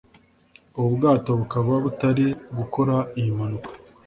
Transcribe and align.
ubu 0.77 0.89
bwato 0.97 1.31
bukaba 1.39 1.71
butari 1.83 2.27
gukora 2.57 2.95
iyi 3.19 3.31
mpanuka. 3.37 3.69